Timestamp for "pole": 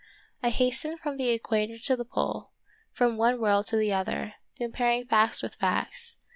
2.05-2.53